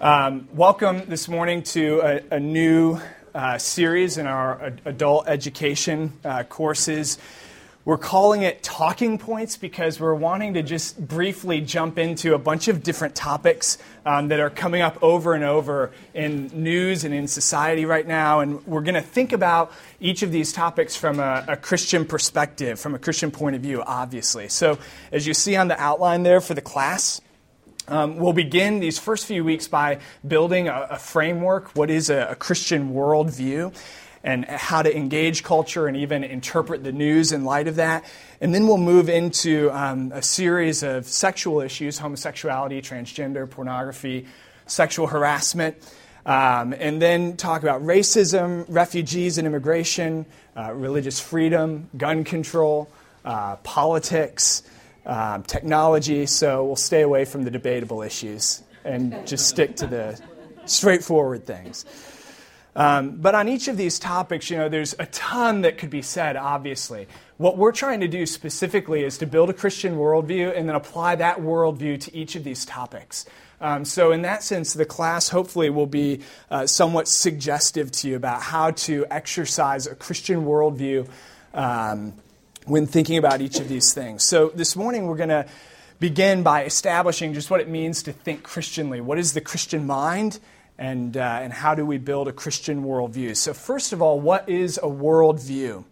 [0.00, 2.98] Um, welcome this morning to a, a new
[3.34, 7.18] uh, series in our adult education uh, courses.
[7.84, 12.68] We're calling it Talking Points because we're wanting to just briefly jump into a bunch
[12.68, 17.26] of different topics um, that are coming up over and over in news and in
[17.26, 18.40] society right now.
[18.40, 22.78] And we're going to think about each of these topics from a, a, Christian perspective,
[22.78, 24.48] from a Christian point of view, obviously.
[24.48, 24.78] So,
[25.10, 27.22] as you see on the outline there for the class,
[27.88, 31.74] um, we'll begin these first few weeks by building a, a framework.
[31.76, 33.74] What is a, a, Christian worldview?
[34.22, 38.04] And how to engage culture and even interpret the news in light of that.
[38.42, 44.26] And then we'll move into um, a series of sexual issues homosexuality, transgender, pornography,
[44.66, 45.76] sexual harassment.
[46.26, 52.90] Um, and then talk about racism, refugees and immigration, uh, religious freedom, gun control,
[53.24, 54.62] uh, politics
[55.06, 60.20] um, technology, so we'll stay away from the debatable issues and just stick to the
[60.66, 61.84] straightforward things.
[62.76, 66.02] Um, but on each of these topics, you know, there's a ton that could be
[66.02, 67.08] said, obviously.
[67.36, 71.16] What we're trying to do specifically is to build a Christian worldview and then apply
[71.16, 73.26] that worldview to each of these topics.
[73.60, 76.20] Um, so, in that sense, the class hopefully will be
[76.50, 81.08] uh, somewhat suggestive to you about how to exercise a Christian worldview
[81.52, 82.14] um,
[82.70, 84.22] when thinking about each of these things.
[84.22, 85.44] So, this morning we're going to
[85.98, 89.00] begin by establishing just what it means to think Christianly.
[89.00, 90.38] What is the Christian mind?
[90.78, 93.36] And, uh, and how do we build a Christian worldview?
[93.36, 95.84] So, first of all, what is a worldview?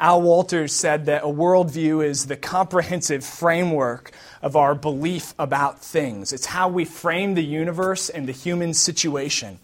[0.00, 6.32] Al Wolters said that a worldview is the comprehensive framework of our belief about things.
[6.32, 9.58] It's how we frame the universe and the human situation.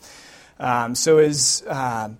[0.60, 2.10] Um, so, as uh,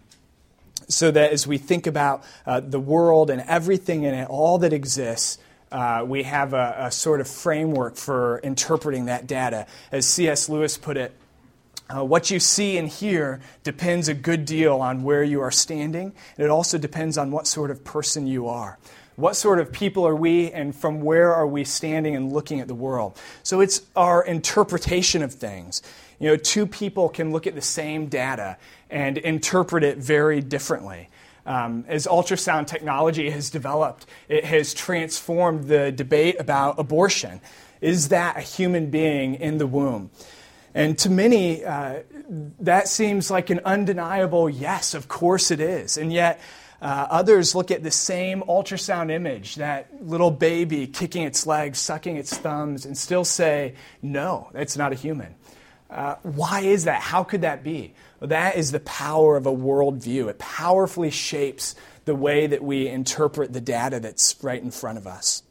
[0.88, 4.72] so that as we think about uh, the world and everything in it, all that
[4.72, 5.38] exists,
[5.72, 9.66] uh, we have a, a, sort of framework for interpreting that data.
[9.90, 10.48] As C.S.
[10.48, 11.16] Lewis put it,
[11.90, 16.12] uh, what you see and hear depends a good deal on where you are standing,
[16.36, 18.78] and it also depends on what sort of person you are.
[19.16, 22.68] What sort of people are we, and from where are we standing and looking at
[22.68, 23.18] the world?
[23.42, 25.82] So it's our interpretation of things.
[26.18, 28.56] You know, two people can look at the same data
[28.90, 31.08] and interpret it very differently.
[31.46, 37.40] Um, as ultrasound technology has developed, it has transformed the debate about abortion.
[37.80, 40.10] Is that a human being in the womb?
[40.74, 42.00] And to many, uh,
[42.60, 45.96] that seems like an undeniable yes, of course it is.
[45.96, 46.40] And yet,
[46.82, 52.16] uh, others look at the same ultrasound image, that little baby kicking its legs, sucking
[52.16, 55.34] its thumbs, and still say, no, that's not a human.
[55.90, 57.00] Uh, why is that?
[57.00, 57.94] How could that be?
[58.20, 60.28] Well, that is the power of a worldview.
[60.28, 61.74] It powerfully shapes
[62.04, 65.42] the way that we interpret the data that's right in front of us.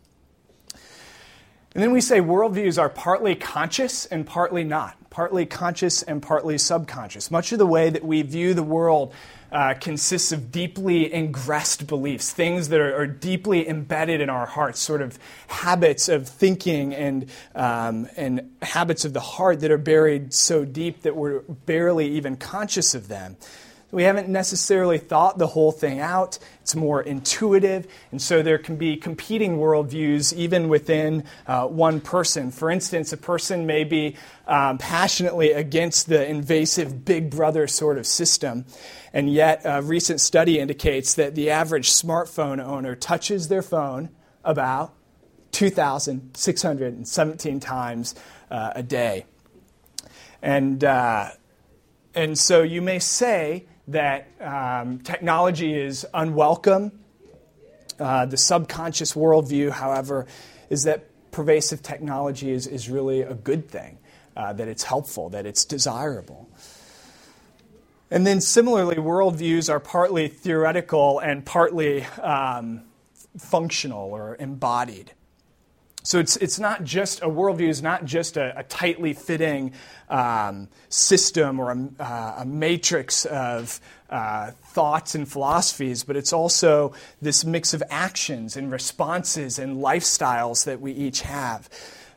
[1.74, 6.58] And then we say worldviews are partly conscious and partly not, partly conscious and partly
[6.60, 7.32] subconscious.
[7.32, 9.14] Much of the way that we view the world
[9.54, 14.80] uh, consists of deeply ingressed beliefs, things that are, are, deeply embedded in our hearts,
[14.80, 20.34] sort of habits of thinking and, um, and habits of the heart that are buried
[20.34, 23.38] so deep that we're barely even conscious of them.
[23.94, 26.40] We haven't necessarily thought the whole thing out.
[26.62, 27.86] It's more intuitive.
[28.12, 32.50] And so there can be competing worldviews even within uh, one person.
[32.50, 34.16] For instance, a person may be
[34.48, 38.66] um, passionately against the invasive big brother sort of system.
[39.14, 44.10] And yet, a recent study indicates that the average smartphone owner touches their phone
[44.44, 44.96] about
[45.52, 48.16] 2,617 times
[48.50, 49.28] uh, a day.
[50.42, 51.30] And, uh,
[52.16, 56.92] and so you may say, that um, technology is unwelcome.
[58.00, 60.26] Uh, the subconscious worldview, however,
[60.70, 63.98] is that pervasive technology is, is really a good thing,
[64.36, 66.50] uh, that it's helpful, that it's desirable.
[68.10, 72.84] And then similarly, worldviews are partly theoretical and partly um,
[73.38, 75.12] functional or embodied.
[76.06, 79.72] So it's, it's not just a worldview is not just a, a tightly fitting
[80.10, 83.80] um, system or a, uh, a matrix of
[84.10, 90.66] uh, thoughts and philosophies, but it's also this mix of actions and responses and lifestyles
[90.66, 91.70] that we each have.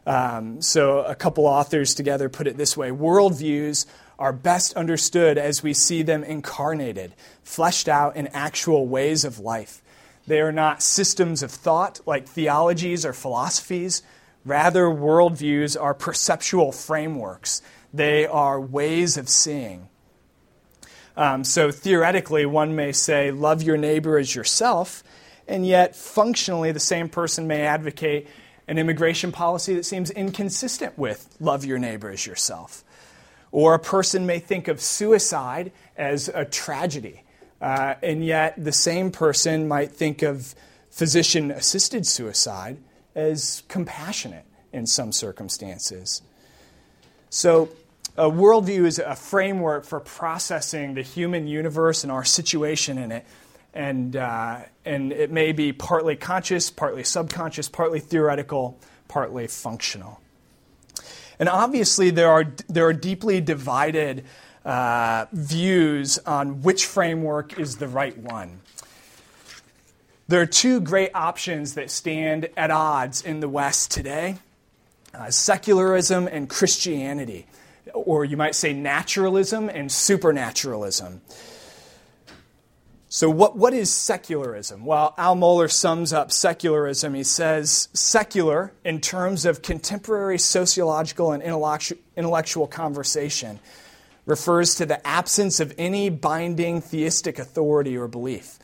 [0.05, 3.87] Um, so a couple authors together put it this way worldviews
[4.19, 7.15] are best understood as we see them incarnated,
[7.45, 9.83] fleshed out in actual ways of life.
[10.27, 14.03] They are not systems of thought like theologies or philosophies.
[14.45, 17.63] Rather, worldviews are perceptual frameworks,
[17.93, 19.89] they are ways of seeing.
[21.17, 25.03] Um, so, theoretically, one may say, love your neighbor as yourself,
[25.49, 28.29] and yet, functionally, the same person may advocate
[28.69, 32.85] an immigration policy that seems inconsistent with love your neighbor as yourself.
[33.51, 37.23] Or a person may think of suicide as a tragedy,
[37.61, 40.55] uh, and yet the same person might think of
[40.91, 42.79] physician assisted suicide
[43.15, 46.23] as compassionate in some circumstances.
[47.31, 47.71] So,
[48.17, 53.27] a worldview is a framework for processing the human universe and our situation in it.
[53.75, 60.23] And, uh, and it may be partly conscious, partly subconscious, partly theoretical, partly functional.
[61.39, 64.25] And obviously, there are, there are deeply divided
[64.67, 68.61] uh, views on which framework is the right one.
[70.29, 74.39] There are two great options that stand at odds in the West today
[75.15, 77.47] uh, secularism and Christianity,
[77.95, 81.23] or you might say naturalism and supernaturalism.
[83.09, 84.85] So, what, what is secularism?
[84.85, 87.15] Well, Al Mohler sums up secularism.
[87.15, 93.61] He says, secular, in terms of contemporary sociological and intellectual conversation,
[94.27, 98.59] refers to the absence of any binding theistic authority or belief.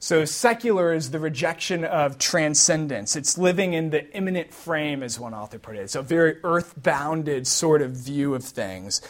[0.00, 3.16] So, secular is the rejection of transcendence.
[3.16, 5.80] It's living in the immanent frame, as one author put it.
[5.80, 9.00] It's a very earth bounded sort of view of things.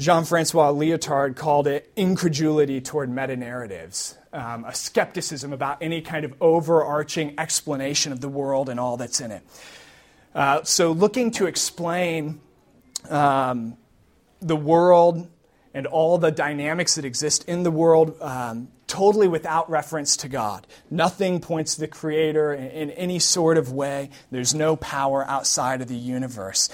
[0.00, 6.24] Jean Francois Lyotard called it incredulity toward meta narratives, um, a skepticism about any kind
[6.24, 9.42] of overarching explanation of the world and all that's in it.
[10.34, 12.40] Uh, so, looking to explain
[13.08, 13.76] um,
[14.40, 15.28] the world
[15.72, 20.66] and all the dynamics that exist in the world um, totally without reference to God.
[20.90, 24.10] Nothing points to the Creator in, in, any sort of way.
[24.32, 26.68] There's no power outside of the universe.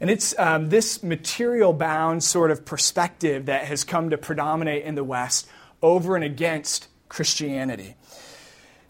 [0.00, 4.94] And it's um, this material bound sort of perspective that has come to predominate in
[4.94, 5.46] the West
[5.82, 7.96] over and against Christianity.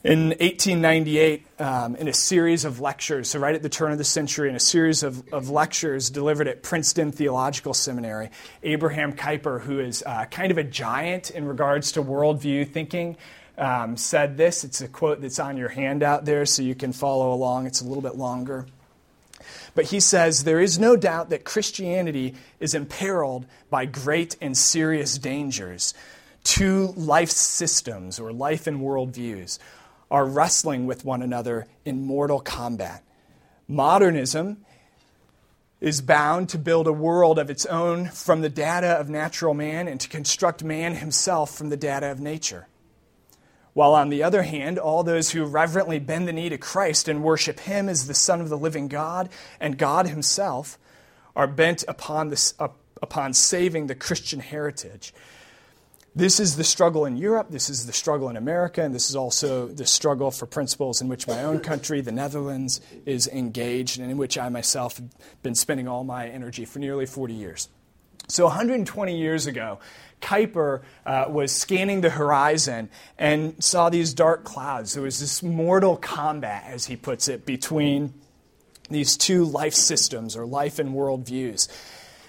[0.04, 4.04] In 1898, um, in a series of lectures, so right at the turn of the
[4.04, 8.30] century, in a series of, of lectures delivered at Princeton Theological Seminary,
[8.62, 13.16] Abraham Kuyper, who is uh, kind of a giant in regards to worldview thinking,
[13.58, 14.62] um, said this.
[14.62, 17.66] It's a quote that's on your handout there, so you can follow along.
[17.66, 18.66] It's a little bit longer.
[19.74, 25.18] But he says there is no doubt that Christianity is imperiled by great and serious
[25.18, 25.92] dangers.
[26.44, 29.58] Two life systems or life and worldviews
[30.10, 33.04] are wrestling with one another in mortal combat.
[33.66, 34.64] Modernism
[35.80, 39.86] is bound to build a world of its own from the data of natural man
[39.86, 42.66] and to construct man himself from the data of nature.
[43.74, 47.22] While on the other hand, all those who reverently bend the knee to Christ and
[47.22, 49.28] worship him as the Son of the living God
[49.60, 50.78] and God himself
[51.36, 55.14] are bent upon, this, upon saving the Christian heritage
[56.14, 59.16] this is the struggle in Europe, this is the struggle in America, and this is
[59.16, 64.10] also the struggle for principles in which my own country, the Netherlands, is engaged, and
[64.10, 65.08] in which I myself have
[65.42, 67.68] been spending all my energy for nearly 40 years.
[68.26, 69.78] So, 120 years ago,
[70.20, 74.94] Kuyper uh, was scanning the horizon and saw these dark clouds.
[74.94, 78.12] There was this mortal combat, as he puts it, between
[78.90, 81.68] these two life systems or life and world views.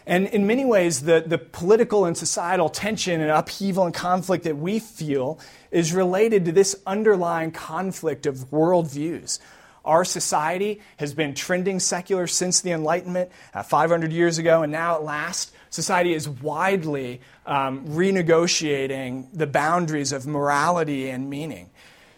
[0.05, 4.57] And in many ways, the, the political and societal tension and upheaval and conflict that
[4.57, 5.39] we feel
[5.71, 9.39] is related to this underlying conflict of worldviews.
[9.85, 14.95] Our society has been trending secular since the Enlightenment, uh, 500 years ago, and now
[14.95, 21.69] at last, society is widely um, renegotiating the boundaries of morality and meaning.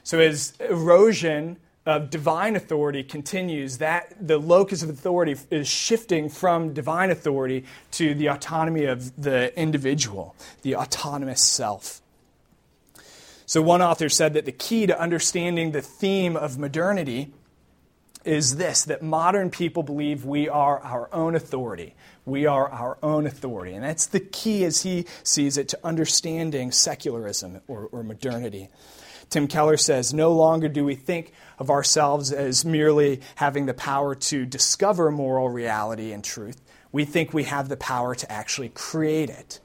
[0.04, 6.74] So, as erosion of divine authority continues, that the locus of authority is shifting from
[6.74, 12.02] divine authority to the autonomy of the individual, the autonomous self.
[13.46, 17.34] So, one author said that the key to understanding the theme of modernity
[18.24, 21.96] is this that modern people believe we are our own authority.
[22.26, 23.74] We are our own authority.
[23.74, 28.70] And that's the key, as he sees it, to understanding secularism or, or modernity.
[29.32, 34.14] Tim Keller says, No longer do we think of ourselves as merely having the power
[34.14, 36.62] to discover moral reality and truth.
[36.92, 39.60] We think we have the power to actually create it.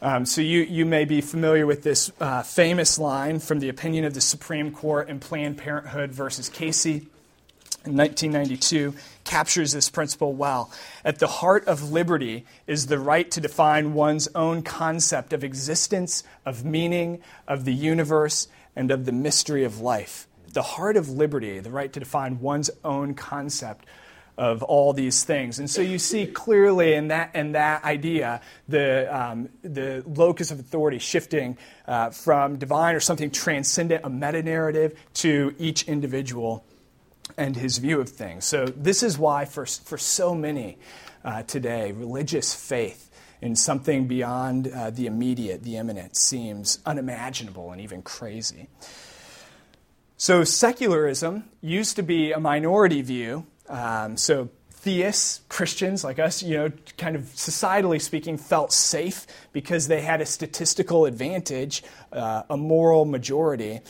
[0.00, 4.04] Um, so you, you may be familiar with this uh, famous line from the opinion
[4.04, 7.08] of the Supreme Court in Planned Parenthood versus Casey
[7.84, 8.94] in 1992
[9.24, 10.70] captures this principle well.
[11.04, 16.22] At the heart of liberty is the right to define one's own concept of existence,
[16.44, 20.26] of meaning, of the universe, and of the mystery of life.
[20.48, 23.86] At the heart of liberty, the right to define one's own concept
[24.36, 25.58] of all these things.
[25.58, 30.58] And so you see clearly in that, in that idea the, um, the locus of
[30.58, 36.64] authority shifting uh, from divine or something transcendent, a meta narrative, to each individual
[37.36, 38.44] and his view of things.
[38.44, 40.78] So, this is why, for, for so many
[41.24, 43.10] uh, today, religious faith
[43.40, 48.68] in something beyond uh, the immediate, the immanent, seems unimaginable and even crazy.
[50.16, 53.46] So, secularism used to be a minority view.
[53.68, 59.88] Um, so, theists, Christians like us, you know, kind of societally speaking, felt safe because
[59.88, 61.82] they had a statistical advantage,
[62.12, 63.80] uh, a moral majority.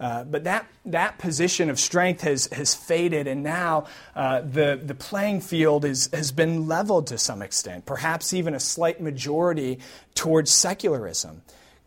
[0.00, 3.86] Uh, but that, that position of strength has, has faded, and now
[4.16, 8.60] uh, the, the playing field is, has been leveled to some extent, perhaps even a
[8.60, 9.78] slight majority
[10.14, 11.42] towards secularism.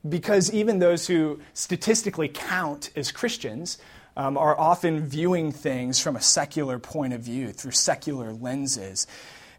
[0.08, 3.78] Because even those who statistically count as Christians
[4.16, 9.06] um, are often viewing things from a secular point of view, through secular lenses.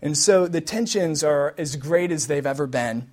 [0.00, 3.11] And so the tensions are as great as they've ever been.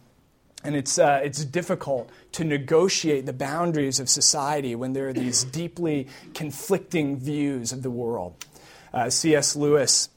[0.65, 5.43] And it's, uh, it's difficult to negotiate the boundaries of society when there are these
[5.61, 8.45] deeply conflicting views of the world.
[8.93, 9.55] Uh, C.S.
[9.55, 10.09] Lewis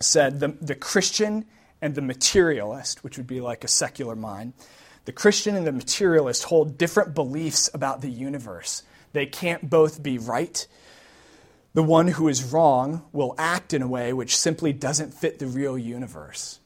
[0.00, 1.44] said the, the Christian
[1.80, 4.52] and the materialist, which would be like a secular mind,
[5.04, 8.82] the Christian and the materialist hold different beliefs about the universe.
[9.12, 10.66] They can't both be right.
[11.72, 15.46] The one who is wrong will act in a way which simply doesn't fit the
[15.46, 16.60] real universe.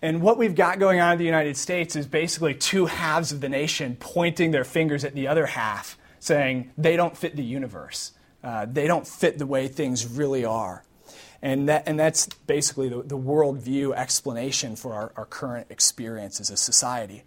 [0.00, 3.40] And what we've got going on in the United States is basically two halves of
[3.40, 8.12] the nation pointing their fingers at the other half, saying they don't fit the universe.
[8.42, 10.84] Uh, they don't fit the way things really are.
[11.42, 16.50] And, that, and that's basically the, the worldview explanation for our, our current experience as
[16.50, 17.24] a society.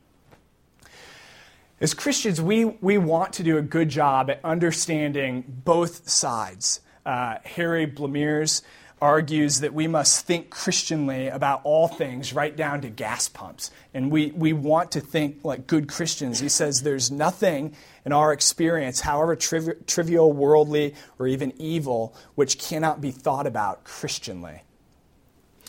[1.81, 6.79] As Christians, we, we want to do a good job at understanding both sides.
[7.05, 8.61] Uh, Harry Blamires
[9.01, 13.71] argues that we must think Christianly about all things, right down to gas pumps.
[13.93, 16.39] And we, we want to think like good Christians.
[16.39, 22.59] He says there's nothing in our experience, however triv- trivial, worldly, or even evil, which
[22.59, 24.61] cannot be thought about Christianly.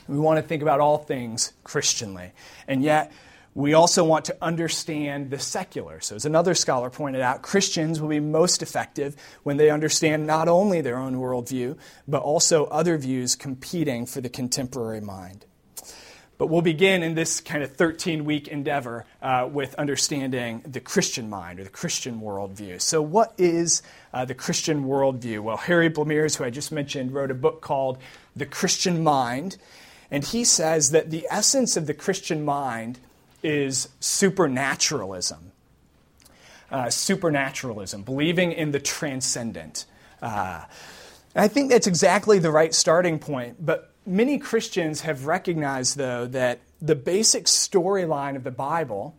[0.07, 2.33] We want to think about all things Christianly.
[2.69, 3.13] And yet,
[3.55, 6.01] we also want to understand the secular.
[6.01, 10.49] So, as another scholar pointed out, Christians will be most effective when they understand not
[10.49, 11.77] only their own worldview,
[12.09, 15.45] but also other views competing for the contemporary mind.
[16.39, 21.29] But we'll begin in this kind of 13 week endeavor uh, with understanding the Christian
[21.29, 22.81] mind or the Christian worldview.
[22.81, 23.83] So, what is
[24.15, 25.41] uh, the Christian worldview?
[25.41, 27.99] Well, Harry Blamires, who I just mentioned, wrote a book called
[28.35, 29.59] The Christian Mind.
[30.11, 32.99] And he says that the essence of the Christian mind
[33.43, 35.53] is supernaturalism.
[36.71, 39.85] Uh, supernaturalism, believing in the transcendent.
[40.23, 40.65] Uh,
[41.37, 46.61] I think that's exactly the right starting point, but many Christians have recognized, though, that
[46.81, 49.15] the basic storyline of the Bible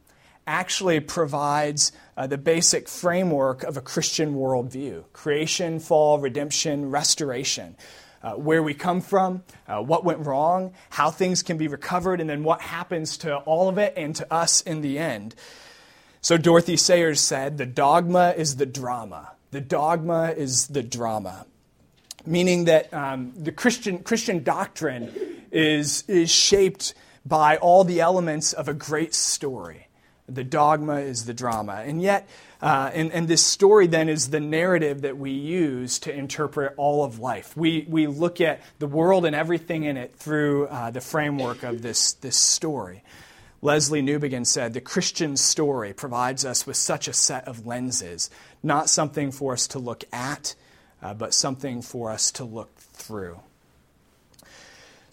[0.46, 7.76] actually provides uh, the basic framework of a Christian worldview creation, fall, redemption, restoration
[8.24, 12.30] uh, where we come from, uh, what went wrong, how things can be recovered, and
[12.30, 15.36] then what happens to all of it and to us in the end.
[16.22, 19.34] So Dorothy Sayers said, The dogma is the drama.
[19.52, 21.46] The dogma is the drama.
[22.26, 25.14] Meaning that um, the Christian, Christian doctrine
[25.52, 26.94] is, is shaped
[27.26, 29.88] by all the elements of a great story.
[30.36, 31.84] The dogma is the drama.
[31.86, 32.28] And yet,
[32.62, 37.04] uh, and, and this story then is the narrative that we use to interpret all
[37.04, 37.56] of life.
[37.58, 41.82] We, we look at the world and everything in it through uh, the framework of
[41.82, 43.04] this, this story.
[43.62, 48.30] Lesslie Newbigin said, The Christian story provides us with such a set of lenses,
[48.62, 50.56] not something for us to look at,
[51.02, 53.40] uh, but something for us to look through.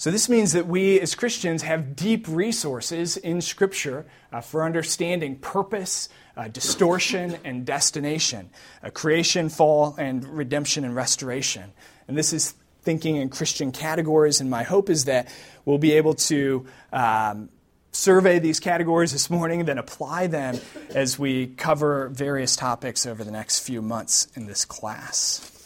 [0.01, 5.37] So, this means that we as Christians have deep resources in Scripture uh, for understanding
[5.37, 8.49] purpose, uh, distortion, and destination,
[8.83, 11.75] uh, creation, fall, and redemption and restoration.
[12.09, 15.29] And this is thinking in Christian categories, and my hope is that
[15.67, 16.67] we'll be able to.
[16.95, 17.51] Um,
[17.93, 20.57] survey these categories this morning, then apply them
[20.95, 25.60] as we cover various topics over the next few months in this class.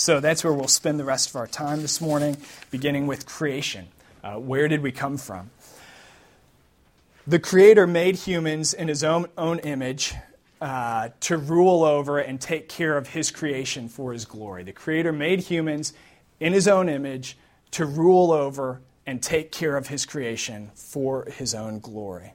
[0.00, 2.38] So that's where we'll spend the rest of our time this morning,
[2.70, 3.88] beginning with creation.
[4.24, 5.50] Uh, where did we come from?
[7.26, 10.14] The Creator made humans in His own, own image
[10.58, 14.62] uh, to rule over and take care of His creation for His glory.
[14.62, 15.92] The Creator made humans
[16.40, 17.36] in His own image
[17.72, 22.32] to rule over and take care of His creation for His own glory.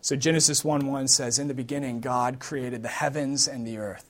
[0.00, 4.08] So Genesis 1 1 says, In the beginning, God created the heavens and the earth.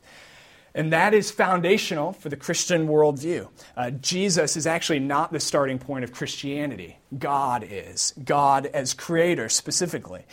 [0.74, 3.48] And that is foundational for the Christian worldview.
[3.76, 6.98] Uh, Jesus is actually not the starting point of Christianity.
[7.18, 8.14] God is.
[8.24, 10.24] God as creator specifically.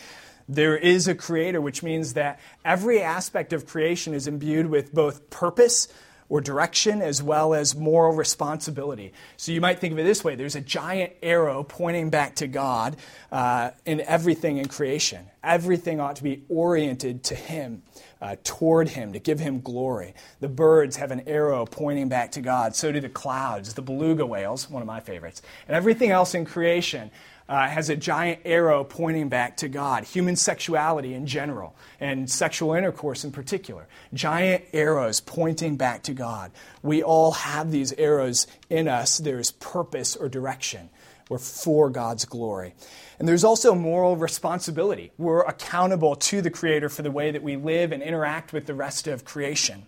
[0.48, 5.28] There is a creator, which means that every aspect of creation is imbued with both
[5.28, 5.88] purpose,
[6.28, 9.12] or direction as well as moral responsibility.
[9.36, 12.46] So you might think of it this way there's a giant arrow pointing back to
[12.46, 12.96] God
[13.32, 15.26] uh, in everything in creation.
[15.42, 17.82] Everything ought to be oriented to Him,
[18.20, 20.14] uh, toward Him, to give Him glory.
[20.40, 22.74] The birds have an arrow pointing back to God.
[22.74, 25.42] So do the clouds, the beluga whales, one of my favorites.
[25.66, 27.10] And everything else in creation
[27.48, 30.04] uh, has a giant arrow pointing back to God.
[30.04, 33.88] Human sexuality in general, and sexual intercourse in particular.
[34.12, 36.50] Giant arrows pointing back to God.
[36.82, 39.18] We all have these arrows in us.
[39.18, 40.90] There's purpose or direction.
[41.28, 42.74] We're for God's glory.
[43.18, 45.12] And there's also moral responsibility.
[45.18, 48.74] We're accountable to the Creator for the way that we live and interact with the
[48.74, 49.86] rest of creation.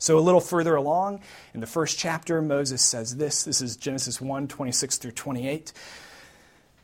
[0.00, 3.42] So, a little further along in the first chapter, Moses says this.
[3.42, 5.72] This is Genesis 1 26 through 28.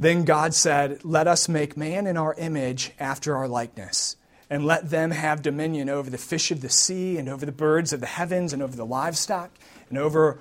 [0.01, 4.17] Then God said, Let us make man in our image after our likeness,
[4.51, 7.93] and let them have dominion over the fish of the sea, and over the birds
[7.93, 9.53] of the heavens, and over the livestock,
[9.89, 10.41] and over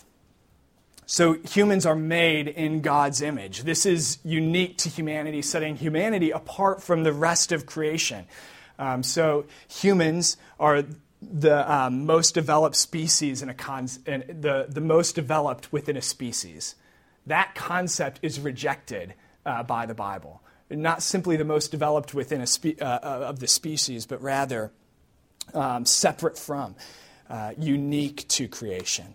[1.11, 3.63] So humans are made in God's image.
[3.63, 8.27] This is unique to humanity, setting humanity apart from the rest of creation.
[8.79, 10.85] Um, so humans are
[11.21, 16.01] the um, most developed species in a con- in the, the most developed within a
[16.01, 16.75] species.
[17.27, 19.13] That concept is rejected
[19.45, 23.41] uh, by the Bible not simply the most developed within a spe- uh, uh, of
[23.41, 24.71] the species, but rather
[25.53, 26.73] um, separate from,
[27.29, 29.13] uh, unique to creation.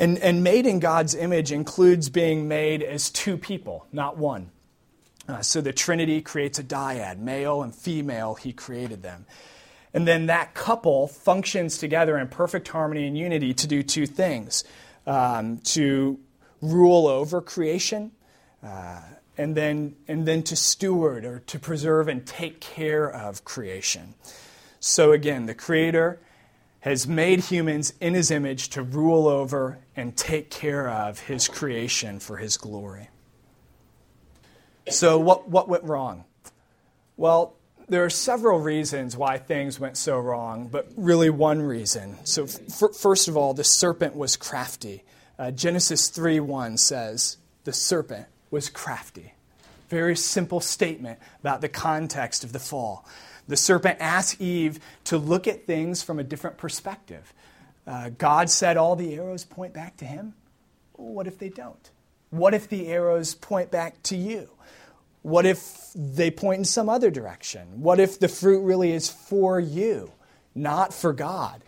[0.00, 4.50] And, and made in God's image includes being made as two people, not one.
[5.28, 9.26] Uh, so the Trinity creates a dyad, male and female, He created them.
[9.92, 14.64] And then that couple functions together in perfect harmony and unity to do two things
[15.06, 16.18] um, to
[16.62, 18.12] rule over creation.
[18.62, 19.02] Uh,
[19.36, 24.14] and then, and then to steward or to preserve and take care of creation.
[24.80, 26.20] So again, the Creator
[26.80, 32.20] has made humans in His image to rule over and take care of His creation
[32.20, 33.08] for His glory.
[34.88, 36.24] So, what, what went wrong?
[37.16, 37.54] Well,
[37.88, 42.16] there are several reasons why things went so wrong, but really one reason.
[42.24, 45.04] So, f- first of all, the serpent was crafty.
[45.38, 49.34] Uh, Genesis 3 1 says, The serpent was crafty.
[49.88, 53.04] Very simple statement about the context of the fall.
[53.50, 57.34] The serpent asked Eve to look at things from a different perspective.
[57.84, 60.34] Uh, God said all the arrows point back to him.
[60.92, 61.90] What if they don't?
[62.30, 64.50] What if the arrows point back to you?
[65.22, 67.82] What if they point in some other direction?
[67.82, 70.12] What if the fruit really is for you,
[70.54, 71.60] not for God?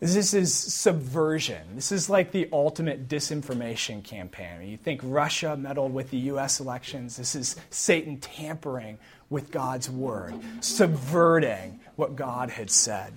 [0.00, 1.74] This is subversion.
[1.74, 4.66] This is like the ultimate disinformation campaign.
[4.66, 6.58] You think Russia meddled with the U.S.
[6.58, 7.16] elections.
[7.18, 8.98] This is Satan tampering
[9.30, 13.12] with God's word, subverting what God had said.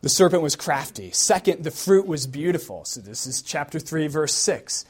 [0.00, 1.10] The serpent was crafty.
[1.10, 2.84] Second, the fruit was beautiful.
[2.84, 4.84] So this is chapter 3, verse 6.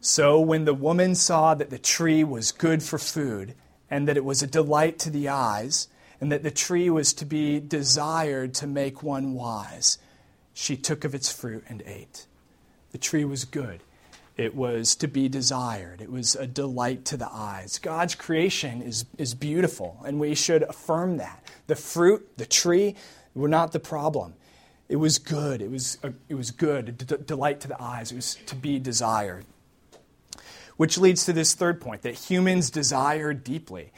[0.00, 3.54] So when the woman saw that the tree was good for food,
[3.90, 5.88] and that it was a delight to the eyes,
[6.20, 9.98] and that the tree was to be desired to make one wise.
[10.52, 12.26] She took of its fruit and ate.
[12.90, 13.80] The tree was good.
[14.38, 16.00] It was to be desired.
[16.00, 17.80] It was a delight to the eyes.
[17.80, 21.42] God's creation is, is beautiful, and we should affirm that.
[21.66, 22.94] The fruit, the tree,
[23.34, 24.34] were not the problem.
[24.88, 25.60] It was good.
[25.60, 28.12] It was, a, it was good, a d- delight to the eyes.
[28.12, 29.44] It was to be desired.
[30.76, 33.92] Which leads to this third point that humans desire deeply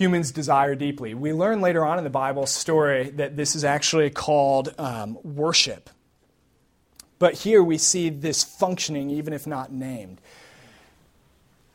[0.00, 1.12] humans desire deeply.
[1.12, 5.90] We learn later on in the Bible story that this is actually called um, worship.
[7.20, 10.20] But here we see this functioning, even if not named.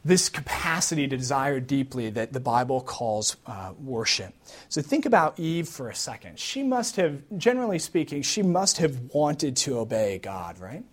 [0.04, 4.34] This capacity to desire deeply that the Bible calls uh, worship.
[4.68, 6.38] So think about Eve for a second.
[6.38, 10.84] She must have, generally speaking, she must have wanted to obey God, right?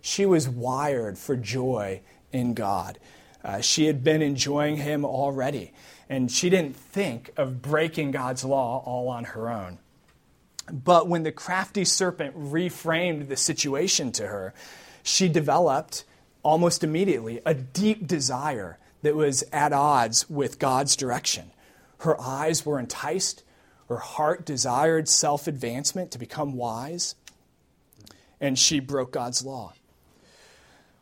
[0.00, 2.00] She was wired for joy
[2.32, 3.00] in God.
[3.42, 5.72] Uh, she had been enjoying Him already
[6.08, 9.78] and she didn't think of breaking God's law all on her own.
[10.72, 14.54] But when the crafty serpent reframed the situation to her,
[15.02, 16.04] she developed
[16.42, 21.50] almost immediately a deep desire that was at odds with God's direction.
[21.98, 23.44] Her eyes were enticed,
[23.88, 27.14] her heart desired self advancement to become wise,
[28.40, 29.74] and she broke God's law.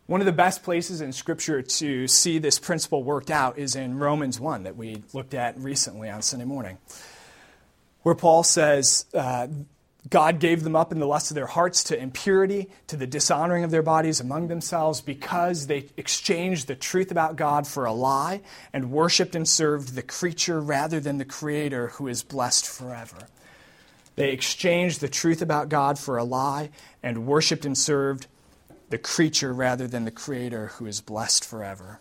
[0.06, 3.98] One of the best places in Scripture to see this principle worked out is in
[3.98, 6.78] Romans 1 that we looked at recently on Sunday morning,
[8.02, 9.48] where Paul says, uh,
[10.10, 13.62] God gave them up in the lust of their hearts to impurity, to the dishonoring
[13.62, 18.40] of their bodies among themselves, because they exchanged the truth about God for a lie
[18.72, 23.28] and worshiped and served the creature rather than the Creator who is blessed forever.
[24.16, 26.70] They exchanged the truth about God for a lie
[27.02, 28.26] and worshiped and served
[28.90, 32.00] the creature rather than the Creator who is blessed forever.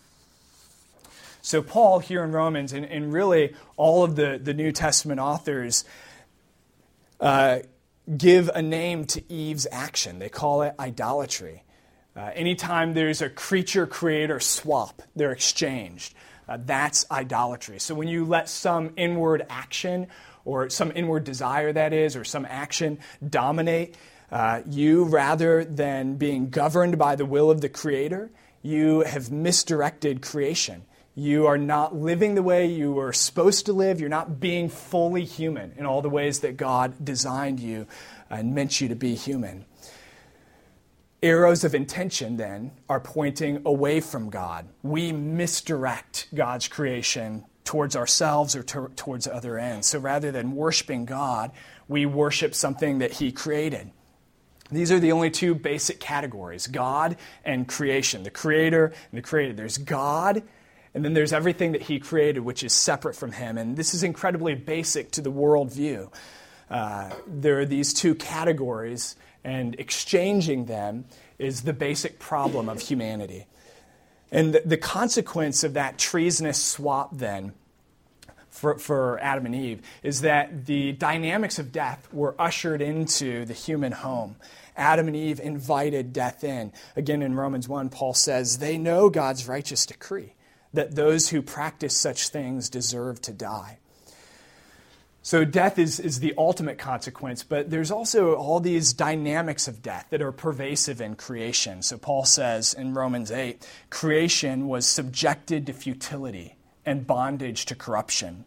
[1.42, 5.84] So, Paul here in Romans, and, and really all of the, the New Testament authors,
[7.20, 7.58] uh,
[8.16, 10.18] give a name to Eve's action.
[10.20, 11.64] They call it idolatry.
[12.16, 16.14] Uh, anytime there's a creature creator swap, they're exchanged.
[16.48, 17.78] Uh, that's idolatry.
[17.80, 20.08] So when you let some inward action,
[20.44, 23.96] or some inward desire, that is, or some action dominate
[24.30, 28.30] uh, you, rather than being governed by the will of the Creator,
[28.62, 30.84] you have misdirected creation.
[31.14, 34.00] You are not living the way you were supposed to live.
[34.00, 37.86] You're not being fully human in all the ways that God designed you
[38.30, 39.66] and meant you to be human.
[41.22, 44.66] Arrows of intention, then, are pointing away from God.
[44.82, 49.86] We misdirect God's creation towards ourselves or to, towards other ends.
[49.86, 51.52] So rather than worshiping God,
[51.88, 53.90] we worship something that He created.
[54.70, 59.56] These are the only two basic categories God and creation, the creator and the created.
[59.58, 60.42] There's God
[60.94, 63.56] and then there's everything that he created, which is separate from him.
[63.56, 66.12] And this is incredibly basic to the worldview.
[66.70, 71.06] Uh, there are these two categories, and exchanging them
[71.38, 73.46] is the basic problem of humanity.
[74.30, 77.52] And the, the consequence of that treasonous swap, then,
[78.50, 83.54] for, for Adam and Eve, is that the dynamics of death were ushered into the
[83.54, 84.36] human home.
[84.76, 86.72] Adam and Eve invited death in.
[86.96, 90.34] Again, in Romans 1, Paul says, They know God's righteous decree
[90.72, 93.78] that those who practice such things deserve to die.
[95.24, 100.06] So, death is, is the ultimate consequence, but there's also all these dynamics of death
[100.10, 101.82] that are pervasive in creation.
[101.82, 108.44] So, Paul says in Romans 8 creation was subjected to futility and bondage to corruption.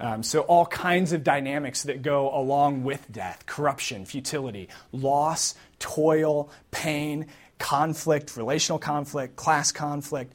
[0.00, 6.50] Um, so, all kinds of dynamics that go along with death corruption, futility, loss, toil,
[6.72, 7.26] pain,
[7.58, 10.34] conflict, relational conflict, class conflict.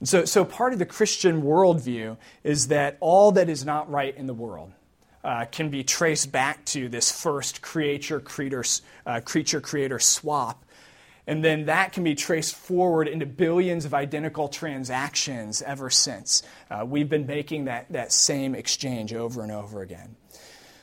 [0.00, 4.16] And so, so part of the Christian worldview is that all that is not right
[4.16, 4.72] in the world
[5.22, 8.64] uh, can be traced back to this first creature creator,
[9.06, 10.64] uh, creature creator swap.
[11.26, 16.42] And then that can be traced forward into billions of identical transactions ever since.
[16.70, 20.16] Uh, we've been making that, that same exchange over and over again.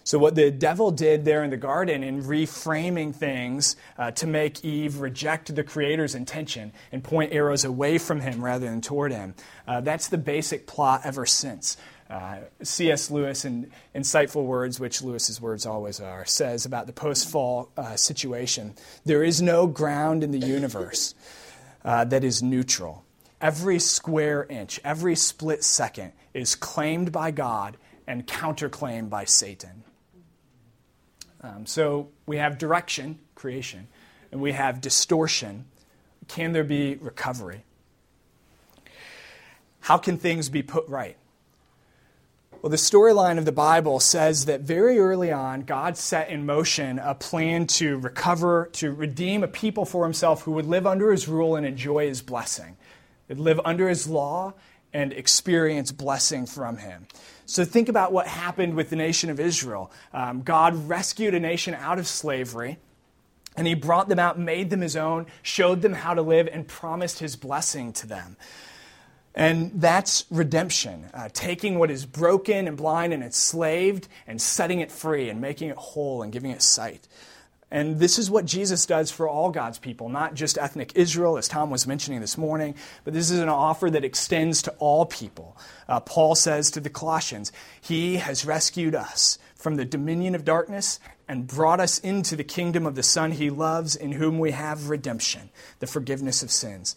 [0.08, 4.64] So, what the devil did there in the garden in reframing things uh, to make
[4.64, 9.36] Eve reject the Creator's intention and point arrows away from him rather than toward him,
[9.68, 11.76] uh, that's the basic plot ever since.
[12.10, 13.12] Uh, C.S.
[13.12, 17.98] Lewis, in insightful words, which Lewis's words always are, says about the post fall uh,
[17.98, 21.16] situation there is no ground in the universe
[21.84, 23.04] uh, that is neutral.
[23.42, 27.76] Every square inch, every split second is claimed by God
[28.08, 29.84] and counterclaimed by Satan.
[31.42, 33.88] Um, so we have direction, creation,
[34.32, 35.66] and we have distortion.
[36.28, 37.64] Can there be recovery?
[39.82, 41.18] How can things be put right?
[42.62, 46.98] Well, the storyline of the Bible says that very early on, God set in motion
[46.98, 51.28] a plan to recover, to redeem a people for himself who would live under his
[51.28, 52.76] rule and enjoy his blessing.
[53.28, 54.56] They'd live under his law
[54.94, 57.08] and experience blessing from him.
[57.46, 59.92] So think about what happened with the nation of Israel.
[60.14, 62.78] Um, God rescued a nation out of slavery.
[63.56, 66.68] And he brought them out, made them his own, showed them how to live, and
[66.68, 68.38] promised his blessing to them.
[69.34, 74.92] And that's redemption, uh, taking what is broken and blind and enslaved and setting it
[74.92, 77.08] free and making it whole and giving it sight.
[77.70, 81.50] And this is what Jesus does for all God's people, not just ethnic Israel, as
[81.50, 85.58] Tom was mentioning this morning, but this is an offer that extends to all people.
[85.90, 87.52] Uh, Paul says to the Colossians,
[87.82, 92.86] He has rescued us from the dominion of darkness and brought us into the kingdom
[92.86, 95.50] of the Son he loves, in whom we have redemption,
[95.80, 96.96] the forgiveness of sins.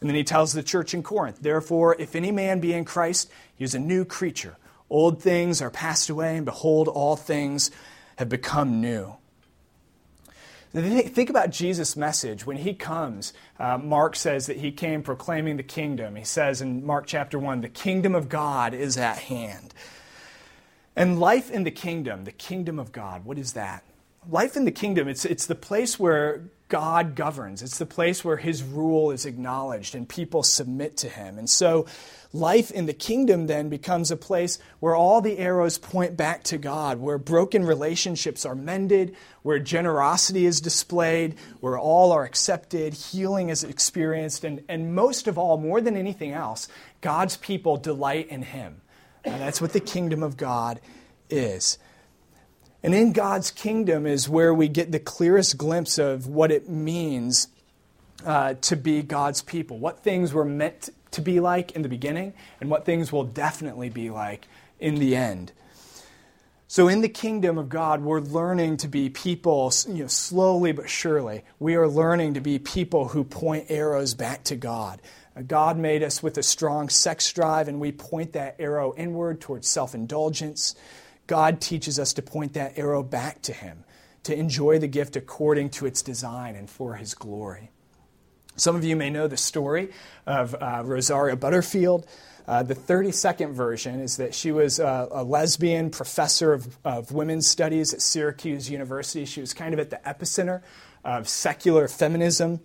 [0.00, 3.28] And then he tells the church in Corinth, Therefore, if any man be in Christ,
[3.56, 4.56] he is a new creature.
[4.88, 7.72] Old things are passed away, and behold, all things
[8.16, 9.16] have become new.
[10.72, 12.46] Think about Jesus' message.
[12.46, 16.16] When he comes, uh, Mark says that he came proclaiming the kingdom.
[16.16, 19.72] He says in Mark chapter 1, the kingdom of God is at hand.
[20.94, 23.82] And life in the kingdom, the kingdom of God, what is that?
[24.28, 27.62] life in the kingdom, it's, it's the place where God governs.
[27.62, 31.38] It's the place where his rule is acknowledged and people submit to him.
[31.38, 31.86] And so
[32.32, 36.58] life in the kingdom then becomes a place where all the arrows point back to
[36.58, 43.48] God, where broken relationships are mended, where generosity is displayed, where all are accepted, healing
[43.48, 46.68] is experienced, and, and most of all, more than anything else,
[47.00, 48.82] God's people delight in him.
[49.24, 50.80] And that's what the kingdom of God
[51.30, 51.78] is.
[52.82, 57.48] And in God's kingdom is where we get the clearest glimpse of what it means
[58.24, 62.34] uh, to be God's people, what things were meant to be like in the beginning,
[62.60, 64.46] and what things will definitely be like
[64.78, 65.52] in the end.
[66.70, 70.90] So, in the kingdom of God, we're learning to be people, you know, slowly but
[70.90, 71.42] surely.
[71.58, 75.00] We are learning to be people who point arrows back to God.
[75.34, 79.40] Uh, God made us with a strong sex drive, and we point that arrow inward
[79.40, 80.74] towards self indulgence.
[81.28, 83.84] God teaches us to point that arrow back to Him,
[84.24, 87.70] to enjoy the gift according to its design and for His glory.
[88.56, 89.90] Some of you may know the story
[90.26, 92.08] of uh, Rosaria Butterfield.
[92.48, 97.46] Uh, the 32nd version is that she was a, a lesbian professor of, of, women's
[97.46, 99.26] studies at Syracuse University.
[99.26, 100.62] She was kind of at the epicenter
[101.04, 102.60] of secular feminism.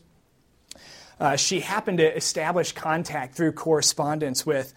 [1.20, 4.74] Uh, she happened to establish contact through correspondence with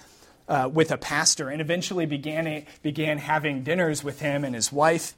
[0.48, 5.14] uh, with a pastor and eventually began, began having dinners with him and his wife.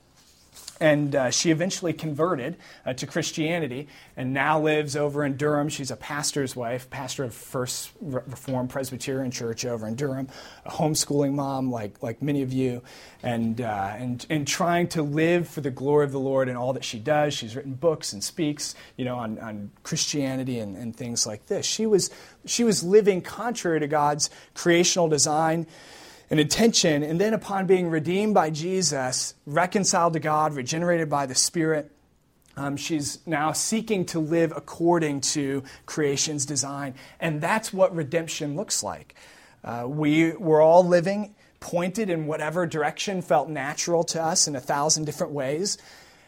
[0.80, 5.68] And uh, she eventually converted uh, to Christianity and now lives over in Durham.
[5.68, 10.28] She's a pastor's wife, pastor of First Reformed Presbyterian Church over in Durham,
[10.64, 12.82] a homeschooling mom like, like many of you,
[13.24, 16.72] and, uh, and, and trying to live for the glory of the Lord in all
[16.74, 17.34] that she does.
[17.34, 21.66] She's written books and speaks you know, on, on Christianity and, and things like this.
[21.66, 22.10] She was,
[22.48, 25.66] she was living contrary to God's creational design
[26.30, 27.02] and intention.
[27.02, 31.90] And then, upon being redeemed by Jesus, reconciled to God, regenerated by the Spirit,
[32.56, 36.94] um, she's now seeking to live according to creation's design.
[37.20, 39.14] And that's what redemption looks like.
[39.62, 44.61] Uh, we, we're all living pointed in whatever direction felt natural to us in a
[44.61, 45.78] thousand different ways.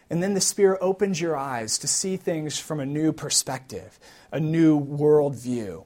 [0.09, 3.99] And then the Spirit opens your eyes to see things from a new perspective,
[4.33, 5.85] a new worldview.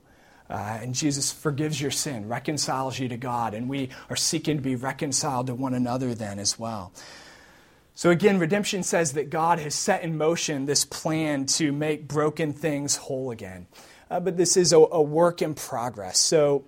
[0.49, 4.63] Uh, and Jesus forgives your sin, reconciles you to God, and we are seeking to
[4.63, 6.93] be reconciled to one another then as well.
[7.95, 12.53] So again, redemption says that God has set in motion this plan to make broken
[12.53, 13.67] things whole again.
[14.11, 16.19] Uh, but this is a, a work in progress.
[16.19, 16.65] So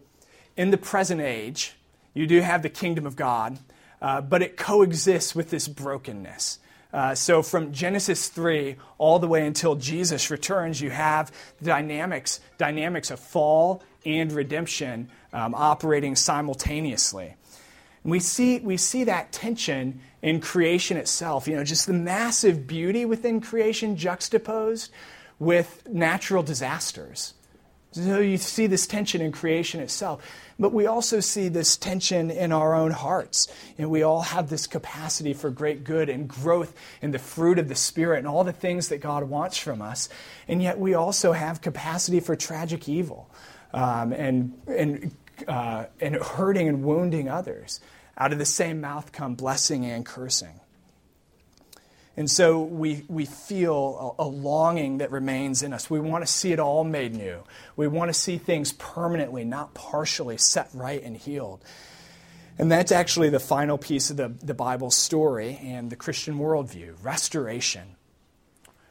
[0.56, 1.74] in the present age,
[2.14, 3.58] you do have the kingdom of God,
[4.00, 6.60] uh, but it coexists with this brokenness.
[6.92, 12.40] Uh, so from Genesis 3 all the way until Jesus returns, you have the dynamics,
[12.58, 17.34] dynamics of fall and redemption um, operating simultaneously.
[18.02, 22.66] And we see, we see that tension in creation itself, you know, just the massive
[22.66, 24.90] beauty within creation juxtaposed
[25.38, 27.34] with natural disasters.
[27.96, 30.22] So you see this tension in creation itself.
[30.58, 33.48] But we also see this tension in our own hearts.
[33.78, 37.68] And we all have this capacity for great good and growth and the fruit of
[37.68, 40.10] the Spirit and all the things that God wants from us.
[40.46, 43.30] And yet we also have capacity for tragic evil
[43.72, 45.16] um, and, and,
[45.48, 47.80] uh, and hurting and wounding others.
[48.18, 50.60] Out of the same mouth come blessing and cursing.
[52.16, 55.90] And so we, we feel a, a, longing that remains in us.
[55.90, 57.42] We want to see it all made new.
[57.76, 61.62] We want to see things permanently, not partially, set right and healed.
[62.58, 66.94] And that's actually the final piece of the, the Bible story and the Christian worldview
[67.02, 67.96] restoration.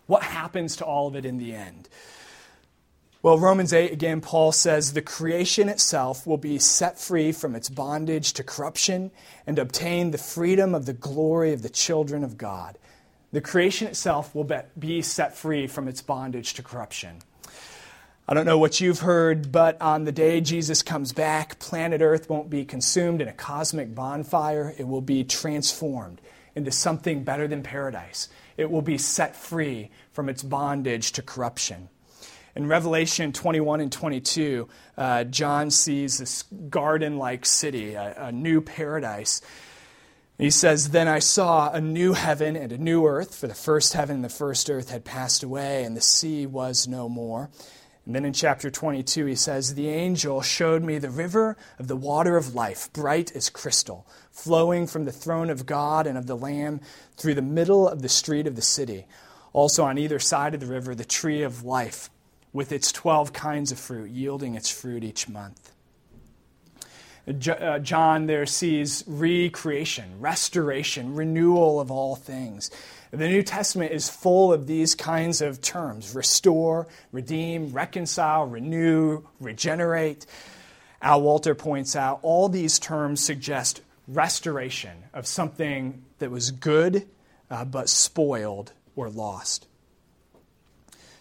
[0.06, 1.90] What happens to all of it in the end?
[3.24, 7.70] Well, Romans 8, again, Paul says the creation itself will be set free from its
[7.70, 9.10] bondage to corruption
[9.48, 12.78] and obtain the freedom of the glory of the children of God
[13.36, 17.18] the creation itself will be set free from its bondage to corruption.
[18.30, 22.30] I don't know what you've heard, but on the day Jesus comes back, planet Earth
[22.30, 24.74] won't be consumed in a cosmic bonfire.
[24.78, 26.22] It will be transformed
[26.56, 28.30] into something better than paradise.
[28.56, 31.90] It will be set free from its bondage to corruption.
[32.56, 38.62] In Revelation 21 and 22, uh, John sees this garden like city, a, a new
[38.62, 39.42] paradise
[40.38, 43.94] he says, Then I saw a new heaven and a new earth, for the first
[43.94, 47.50] heaven and the first earth had passed away, and the sea was no more.
[48.06, 51.96] And then in chapter 22, he says, The angel showed me the river of the
[51.96, 56.38] water of life, bright as crystal, flowing from the throne of God and of the
[56.38, 56.82] Lamb
[57.18, 59.08] through the middle of the street of the city.
[59.54, 62.10] Also on either side of the river, the tree of life,
[62.54, 65.72] with its 12 kinds of fruit, yielding its fruit each month.
[67.28, 72.70] Uh, John there sees recreation, restoration, renewal of all things.
[73.12, 80.26] The New Testament is full of these kinds of terms restore, redeem, reconcile, renew, regenerate.
[81.02, 87.08] Al Walter points out all these terms suggest restoration of something that was good
[87.50, 89.68] uh, but spoiled or lost.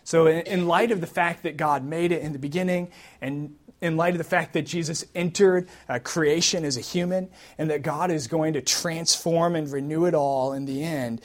[0.05, 2.91] So, in, in light of the fact that God made it in the beginning
[3.21, 7.69] and in light of the fact that Jesus entered uh, creation as a human and
[7.71, 11.21] that God is going to transform and renew it all in the end,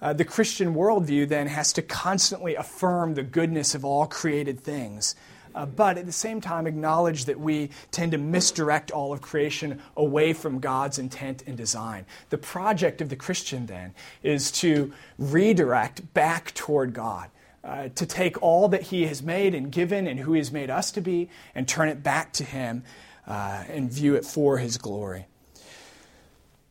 [0.00, 5.14] uh, the Christian worldview then has to constantly affirm the goodness of all created things.
[5.54, 9.80] Uh, but at the same time, acknowledge that we tend to misdirect all of creation
[9.96, 12.04] away from God's intent and design.
[12.30, 17.30] The project of the Christian, then, is to redirect back toward God
[17.64, 20.70] uh, to take all that He has made and given and who He has made
[20.70, 22.84] us to be and turn it back to Him
[23.26, 25.26] uh, and view it for His glory.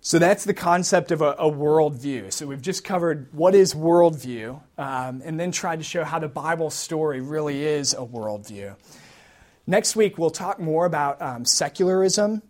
[0.04, 2.34] So that's the concept of a, a worldview.
[2.34, 6.27] So we've just covered what is worldview um, and then tried to show how the
[6.27, 8.75] Bible story really is a worldview.
[9.67, 12.41] Next week, we'll talk more about um, secularism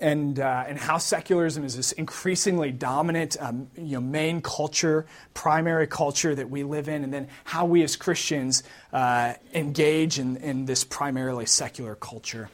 [0.00, 5.86] and, uh, and how secularism is this increasingly dominant um, you know, main culture, primary
[5.86, 10.64] culture that we live in, and then how we as Christians uh, engage in, in
[10.64, 12.50] this primarily secular culture.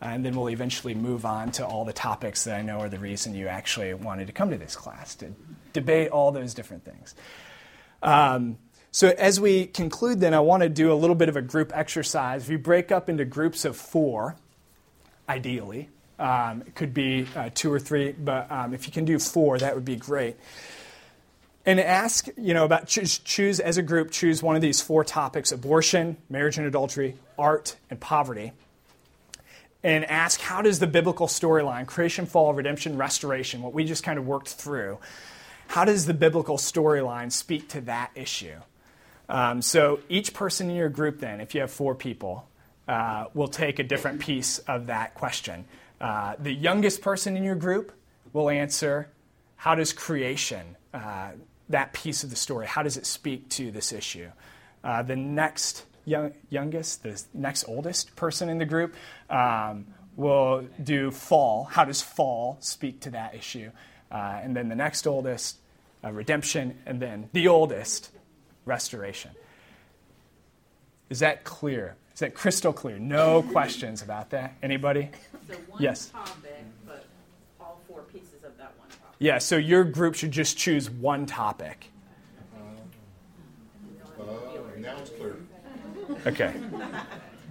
[0.00, 2.88] Uh, and then we'll eventually move on to all the topics that I know are
[2.88, 5.32] the reason you actually wanted to come to this class, to
[5.72, 7.14] debate all those different things.
[8.02, 8.58] Um,
[8.92, 11.72] so, as we conclude, then, I want to do a little bit of a group
[11.74, 12.48] exercise.
[12.48, 14.36] We break up into groups of four,
[15.28, 15.88] ideally.
[16.18, 19.58] Um, it could be uh, two or three, but um, if you can do four,
[19.58, 20.36] that would be great.
[21.66, 25.02] And ask, you know, about choose, choose as a group, choose one of these four
[25.02, 28.52] topics abortion, marriage and adultery, art, and poverty.
[29.82, 34.18] And ask, how does the biblical storyline, creation, fall, redemption, restoration, what we just kind
[34.18, 34.98] of worked through,
[35.68, 38.56] how does the biblical storyline speak to that issue?
[39.28, 42.46] Um, so each person in your group, then, if you have four people,
[42.86, 45.64] uh, will take a different piece of that question.
[46.00, 47.92] Uh, the youngest person in your group
[48.32, 49.10] will answer,
[49.56, 51.30] How does creation, uh,
[51.68, 54.30] that piece of the story, how does it speak to this issue?
[54.82, 58.94] Uh, the next young, youngest, the next oldest person in the group
[59.30, 61.64] um, will do fall.
[61.64, 63.70] How does fall speak to that issue?
[64.10, 65.58] Uh, and then the next oldest,
[66.04, 68.10] uh, redemption, and then the oldest,
[68.64, 69.30] restoration.
[71.10, 71.96] Is that clear?
[72.14, 72.98] Is that crystal clear?
[72.98, 74.54] No questions about that?
[74.62, 75.10] Anybody?
[75.48, 76.10] So one yes.
[76.10, 77.06] topic, but
[77.60, 79.16] all four pieces of that one topic.
[79.18, 81.90] Yeah, so your group should just choose one topic.
[82.56, 84.22] Uh,
[84.78, 85.36] now it's clear.
[86.24, 86.54] Okay.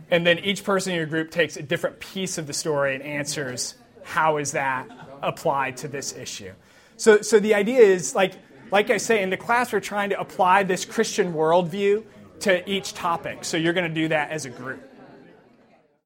[0.10, 3.04] And then each person in your group takes a different piece of the story and
[3.04, 4.88] answers how is that
[5.22, 6.54] applied to this issue.
[6.96, 8.34] So, so the idea is like,
[8.72, 12.04] like I say, in the class, we're trying to apply this Christian worldview
[12.44, 13.44] to each topic.
[13.44, 14.93] So you're going to do that as a group.